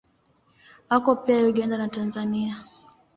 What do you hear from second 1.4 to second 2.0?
Uganda na